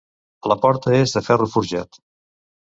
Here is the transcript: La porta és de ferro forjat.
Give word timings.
La 0.51 0.57
porta 0.63 0.95
és 1.01 1.15
de 1.19 1.23
ferro 1.29 1.51
forjat. 1.55 2.03